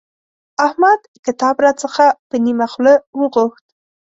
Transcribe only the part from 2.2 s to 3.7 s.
په نيمه خوله وغوښت.